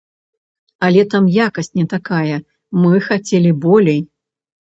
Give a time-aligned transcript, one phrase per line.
[0.87, 2.37] Але там якасць не такая,
[2.85, 4.01] мы хацелі болей.